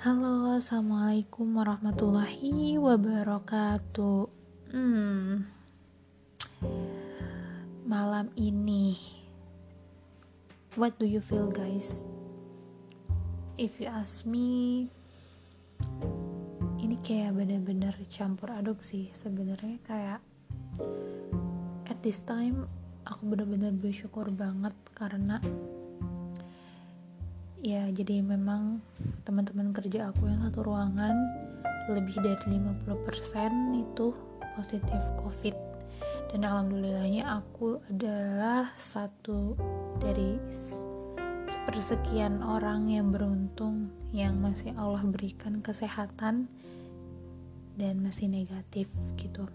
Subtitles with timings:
[0.00, 4.32] Halo, assalamualaikum warahmatullahi wabarakatuh.
[4.72, 5.44] Hmm,
[7.84, 8.96] malam ini,
[10.80, 12.00] what do you feel, guys?
[13.60, 14.88] If you ask me,
[16.80, 19.12] ini kayak bener-bener campur aduk sih.
[19.12, 20.24] Sebenarnya kayak
[21.92, 22.64] at this time
[23.04, 25.44] aku bener-bener bersyukur banget karena
[27.60, 28.80] ya jadi memang
[29.22, 31.16] teman-teman kerja aku yang satu ruangan
[31.90, 34.14] lebih dari 50% itu
[34.56, 35.56] positif covid.
[36.30, 39.58] Dan alhamdulillahnya aku adalah satu
[39.98, 40.38] dari
[41.50, 46.46] sepersekian orang yang beruntung yang masih Allah berikan kesehatan
[47.74, 48.86] dan masih negatif
[49.18, 49.50] gitu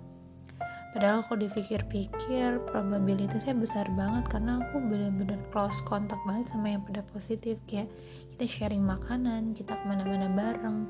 [0.95, 7.03] padahal kalau dipikir-pikir probabilitasnya besar banget karena aku benar-benar close kontak banget sama yang pada
[7.11, 7.59] positif.
[7.67, 7.91] Kayak
[8.31, 10.87] kita sharing makanan kita ke mana-mana bareng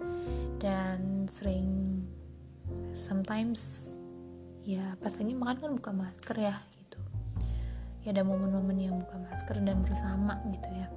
[0.62, 1.98] dan sering
[2.94, 3.98] sometimes
[4.62, 7.02] ya pas lagi makan kan buka masker ya gitu.
[8.06, 10.88] Ya ada momen-momen yang buka masker dan bersama gitu ya.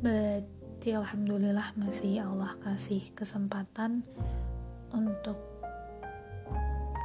[0.00, 0.48] But
[0.84, 4.04] alhamdulillah masih Allah kasih kesempatan
[4.92, 5.53] untuk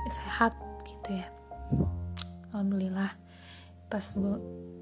[0.10, 1.28] sehat gitu ya.
[2.50, 3.14] Alhamdulillah.
[3.90, 4.38] Pas gue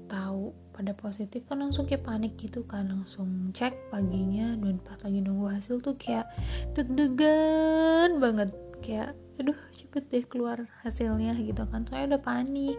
[0.08, 2.88] tahu pada positif kan langsung kayak panik gitu kan.
[2.88, 6.28] Langsung cek paginya dan pas lagi nunggu hasil tuh kayak
[6.76, 8.50] deg-degan banget.
[8.80, 11.84] Kayak aduh cepet deh keluar hasilnya gitu kan.
[11.84, 12.76] Soalnya udah panik.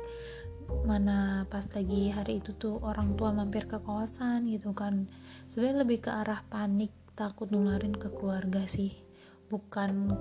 [0.86, 5.10] Mana pas lagi hari itu tuh orang tua mampir ke kawasan gitu kan.
[5.50, 8.94] Sebenarnya lebih ke arah panik takut nularin ke keluarga sih.
[9.50, 10.14] Bukan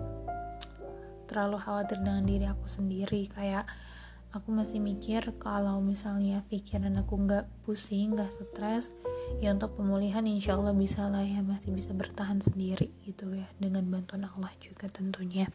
[1.29, 3.29] terlalu khawatir dengan diri aku sendiri.
[3.29, 3.69] Kayak
[4.33, 8.93] aku masih mikir kalau misalnya pikiran aku nggak pusing nggak stres
[9.41, 13.85] ya untuk pemulihan insya Allah bisa lah ya masih bisa bertahan sendiri gitu ya dengan
[13.89, 15.49] bantuan Allah juga tentunya.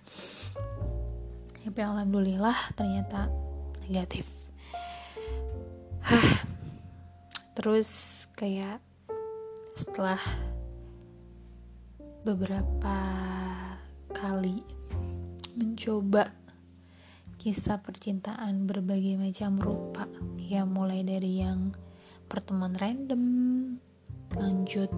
[1.64, 3.34] Tapi alhamdulillah ternyata
[3.90, 4.30] negatif.
[7.58, 7.90] Terus
[8.36, 8.82] kayak
[9.74, 10.20] setelah
[12.24, 12.98] beberapa
[14.12, 14.64] kali
[15.56, 16.34] mencoba
[17.38, 20.08] kisah percintaan berbagai macam rupa.
[20.40, 21.76] Ya mulai dari yang
[22.32, 23.24] pertemuan random
[24.34, 24.90] lanjut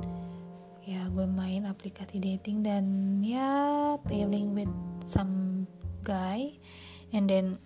[0.86, 2.86] ya gue main aplikasi dating dan
[3.26, 4.72] ya pairing with
[5.02, 5.66] some
[6.06, 6.54] guy.
[7.10, 7.58] And then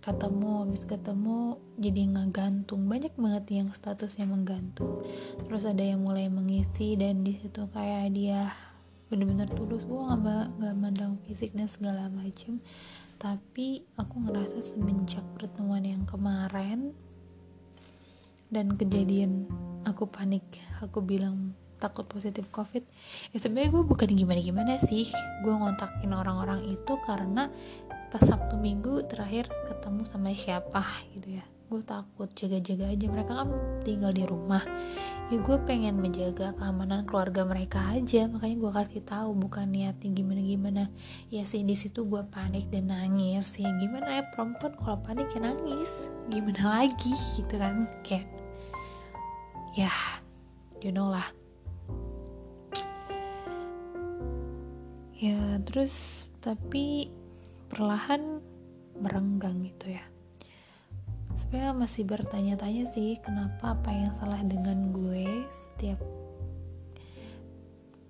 [0.00, 2.88] ketemu habis ketemu jadi ngegantung.
[2.88, 5.04] Banyak banget yang statusnya menggantung.
[5.48, 8.48] Terus ada yang mulai mengisi dan di situ kayak dia
[9.10, 9.82] bener-bener tulus.
[9.84, 12.62] Gue gak, gak mandang fisik dan segala macem.
[13.20, 16.96] Tapi aku ngerasa semenjak pertemuan yang kemarin
[18.50, 19.46] dan kejadian
[19.86, 20.42] aku panik
[20.82, 22.82] aku bilang takut positif covid
[23.30, 25.04] ya sebenarnya gue bukan gimana gimana sih.
[25.44, 27.52] Gue ngontakin orang-orang itu karena
[28.10, 30.82] pas sabtu minggu terakhir ketemu sama siapa
[31.14, 33.48] gitu ya gue takut jaga-jaga aja mereka kan
[33.86, 34.58] tinggal di rumah.
[35.30, 40.42] Ya gue pengen menjaga keamanan keluarga mereka aja makanya gue kasih tahu bukan niatnya gimana
[40.42, 40.82] gimana
[41.30, 45.46] ya sih di situ gue panik dan nangis ya gimana ya perempuan kalau panik ya
[45.46, 46.10] nangis.
[46.26, 48.26] Gimana lagi gitu kan kayak
[49.78, 49.94] ya
[50.82, 51.24] you know lah.
[55.14, 57.14] Ya terus tapi
[57.70, 58.42] perlahan
[58.98, 60.02] merenggang gitu ya
[61.40, 65.96] sebenarnya masih bertanya-tanya sih kenapa apa yang salah dengan gue setiap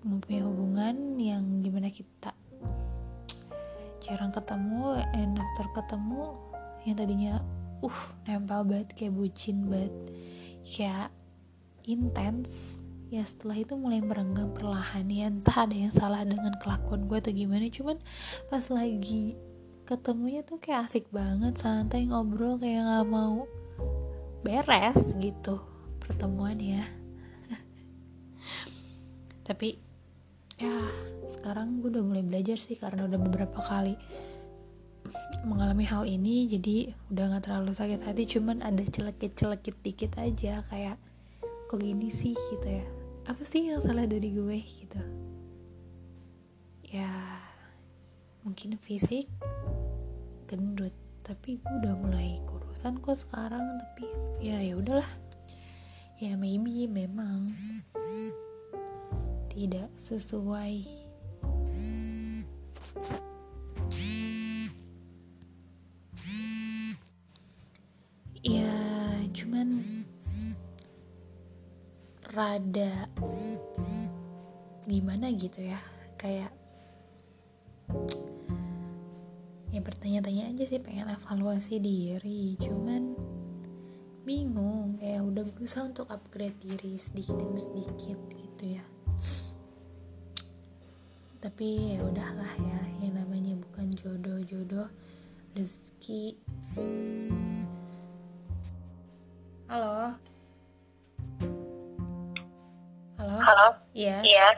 [0.03, 2.35] mempunyai hubungan yang gimana kita
[4.03, 6.35] jarang ketemu and after ketemu
[6.83, 7.35] yang tadinya
[7.87, 9.95] uh nempel banget kayak bucin banget
[10.67, 11.15] kayak
[11.87, 15.03] intens ya setelah itu mulai merenggang perlahan.
[15.11, 17.99] Ya entah ada yang salah dengan kelakuan gue atau gimana cuman
[18.47, 19.35] pas lagi
[19.91, 23.51] ketemunya tuh kayak asik banget santai ngobrol kayak nggak mau
[24.47, 25.59] beres gitu
[25.99, 26.87] pertemuan ya.
[29.51, 29.75] Tapi
[30.63, 30.79] ya
[31.27, 33.99] sekarang gue udah mulai belajar sih karena udah beberapa kali
[35.43, 41.03] mengalami hal ini jadi udah nggak terlalu sakit hati cuman ada celekit-celekit dikit aja kayak
[41.67, 42.39] kok gini sih?
[42.55, 42.87] gitu ya.
[43.27, 44.59] Apa sih yang salah dari gue?
[44.63, 45.03] gitu.
[46.95, 47.11] Ya
[48.47, 49.29] mungkin fisik
[50.51, 50.91] gendut.
[51.23, 54.11] Tapi gue udah mulai kurusan kok sekarang tapi
[54.43, 55.07] ya ya udahlah.
[56.19, 57.47] Ya maybe memang
[59.47, 60.91] tidak sesuai.
[68.43, 68.75] Ya
[69.31, 69.85] cuman
[72.35, 73.07] rada
[74.89, 75.79] gimana gitu ya
[76.19, 76.51] kayak
[79.71, 82.59] ya bertanya-tanya aja sih pengen evaluasi diri.
[82.59, 83.15] Cuman
[84.27, 84.99] bingung.
[84.99, 88.85] Kayak udah berusaha untuk upgrade diri sedikit demi sedikit gitu ya.
[91.41, 94.91] Tapi ya udahlah ya yang namanya bukan jodoh-jodoh
[95.57, 96.37] rezeki.
[99.71, 100.19] Halo?
[103.17, 103.37] Halo?
[103.41, 103.69] Halo?
[103.95, 104.19] iya?
[104.21, 104.49] Iya.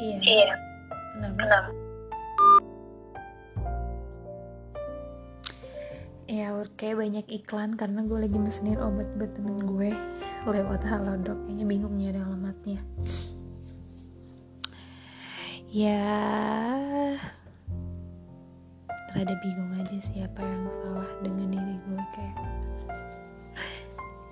[0.00, 0.18] iya.
[0.22, 0.54] Iya.
[1.16, 1.42] kenapa?
[1.44, 1.85] Kenapa?
[6.26, 9.94] Ya kayak banyak iklan karena gue lagi mesenin obat buat temen gue
[10.46, 11.38] lewat halodoc.
[11.46, 12.80] Kayaknya bingung nyari alamatnya.
[15.70, 16.02] Ya
[19.16, 22.36] rada bingung aja sih apa yang salah dengan diri gue kayak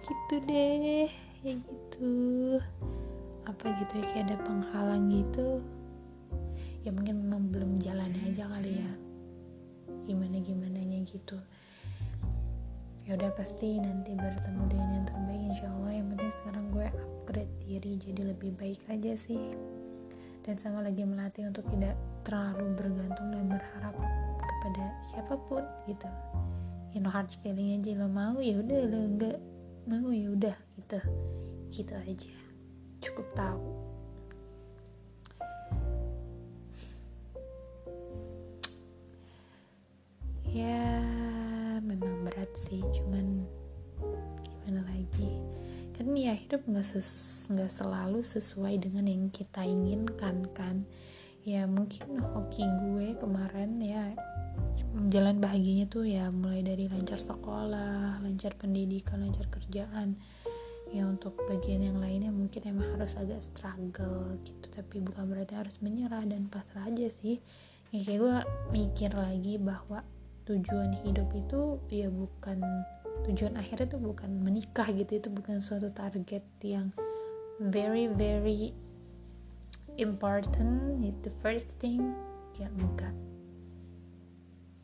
[0.05, 1.09] gitu deh
[1.47, 2.13] ya gitu.
[3.47, 5.63] Apa gitu ya kayak ada penghalang gitu.
[6.83, 8.91] Ya mungkin memang belum jalan aja kali ya.
[10.05, 11.39] Gimana gimananya gitu
[13.05, 15.93] ya udah pasti nanti bertemu dengan yang terbaik insya Allah.
[15.93, 19.41] Yang penting sekarang gue upgrade diri jadi lebih baik aja sih.
[20.45, 23.97] Dan sama lagi melatih untuk tidak terlalu bergantung dan berharap
[24.45, 26.09] kepada siapa pun gitu.
[26.97, 28.81] You know hard feeling aja lo mau ya udah.
[28.89, 29.39] Lo enggak
[29.89, 31.01] mau ya udah gitu.
[31.73, 32.35] Gitu aja.
[33.05, 33.61] Cukup tahu
[42.55, 43.45] sih cuman
[44.43, 45.31] gimana lagi?
[45.95, 47.09] Kan ya hidup nggak ses
[47.51, 50.87] nggak selalu sesuai dengan yang kita inginkan kan?
[51.45, 54.17] Ya mungkin hoki gue kemarin ya
[55.11, 60.17] jalan bahagianya tuh ya mulai dari lancar sekolah lancar pendidikan lancar kerjaan.
[60.95, 65.83] Ya untuk bagian yang lainnya mungkin emang harus agak struggle gitu tapi bukan berarti harus
[65.83, 67.43] menyerah dan pasrah aja sih.
[67.91, 68.37] Ya kayak gue
[68.75, 70.07] mikir lagi bahwa
[70.45, 72.61] tujuan hidup itu ya bukan
[73.25, 76.93] tujuan akhirnya itu bukan menikah gitu itu bukan suatu target yang
[77.61, 78.75] very very
[79.97, 81.03] important.
[81.03, 82.03] Itu first thing
[82.59, 83.15] ya enggak.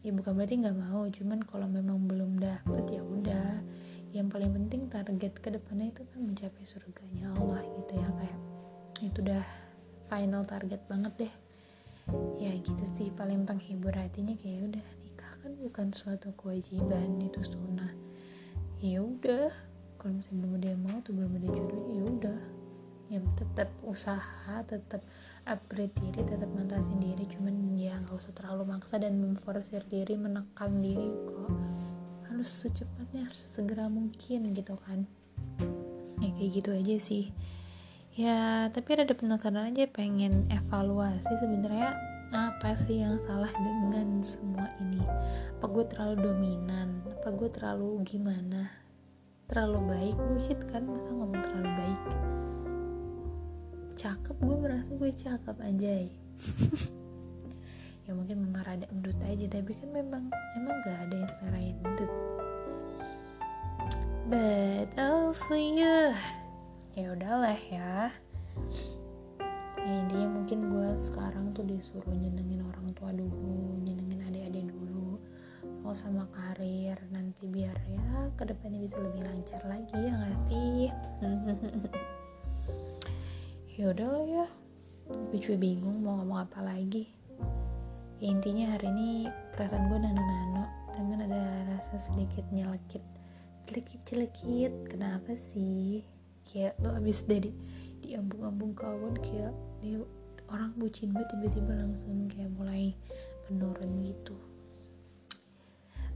[0.00, 3.60] Ya bukan berarti nggak mau cuman kalau memang belum dapet ya udah.
[4.10, 8.38] Yang paling penting target ke depannya itu kan mencapai surganya Allah gitu ya kayak
[9.06, 9.44] itu udah
[10.10, 11.34] final target banget deh.
[12.42, 14.86] Ya gitu sih paling penghibur hatinya kayak udah.
[14.86, 14.99] nikah
[15.40, 17.92] kan bukan suatu kewajiban itu sunnah
[18.80, 19.70] ya udah
[20.00, 22.40] kalau misalnya belum ada mau tuh belum ada jodohnya ya udah.
[23.12, 25.04] Yang tetap usaha tetap
[25.44, 27.28] upgrade diri tetap mantasin diri.
[27.28, 31.52] Cuman ya nggak usah terlalu maksa dan memforsir diri menekan diri kok.
[32.32, 35.04] Harus secepatnya harus segera mungkin gitu kan.
[36.24, 37.28] Ya kayak gitu aja sih.
[38.16, 41.92] Ya tapi ada penasaran aja pengen evaluasi sebenarnya
[42.30, 45.02] apa sih yang salah dengan semua ini?
[45.58, 47.02] Apa gue terlalu dominan?
[47.18, 48.70] Apa gue terlalu gimana?
[49.50, 50.16] Terlalu baik?
[50.16, 50.86] Bullshit kan?
[50.86, 52.02] Masa ngomong terlalu baik?
[53.98, 56.06] Cakep gue merasa gue cakep anjay.
[58.08, 62.12] Ya mungkin memang rada endut aja tapi kan memang emang gak ada yang selera endut.
[64.26, 66.10] But oh for you.
[66.98, 68.10] Ya udahlah ya
[69.86, 75.16] ya intinya mungkin gue sekarang tuh disuruh nyenengin orang tua dulu nyenengin adik-adik dulu.
[75.80, 80.88] Mau sama karir nanti biar ya ke depannya bisa lebih lancar lagi ya gak sih?
[83.80, 84.46] Ya udah lah ya.
[85.08, 87.08] Gue juga bingung mau ngomong apa lagi.
[88.20, 93.00] Ya intinya hari ini perasaan gue nano-nano temen ada rasa sedikit nyelekit.
[93.64, 96.04] Celekit-celekit kenapa sih?
[96.44, 97.56] Kayak lo abis dari
[98.04, 100.00] di ambung-ambung kawan kayak dia
[100.52, 102.92] orang bucin banget tiba-tiba langsung kayak mulai
[103.48, 104.36] menurun gitu.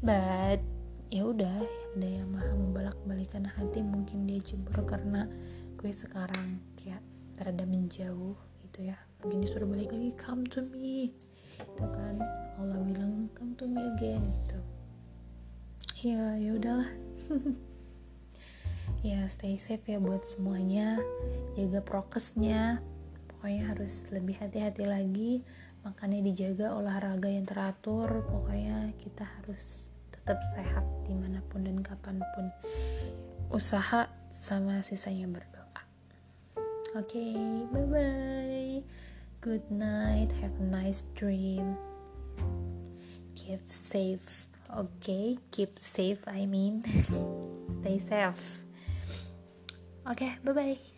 [0.04, 0.61] But
[1.09, 5.30] ya udah ada yang maha membalak balikan hati mungkin dia cemburu karena
[5.78, 7.00] gue sekarang kayak
[7.38, 8.99] terada menjauh gitu ya.
[9.23, 11.14] Mungkin disuruh balik lagi come to me
[11.56, 12.18] itu kan.
[12.61, 14.59] Allah bilang come to me again gitu.
[16.04, 16.90] Ya ya udahlah.
[19.04, 20.97] Ya stay safe ya buat semuanya.
[21.61, 22.80] Jaga prokesnya
[23.45, 25.45] pokoknya harus lebih hati-hati lagi
[25.85, 32.25] makannya dijaga olahraga yang teratur pokoknya kita harus tetap sehat di mana pun dan kapan
[32.33, 32.49] pun.
[33.53, 35.85] Usaha sama sisanya berdoa.
[36.97, 37.37] Oke okay,
[37.69, 38.81] bye bye
[39.45, 41.77] good night have a nice dream.
[43.37, 44.49] Keep safe.
[44.73, 46.81] Okay keep safe I mean.
[47.77, 48.65] Stay safe.
[50.09, 50.94] Oke okay, bye bye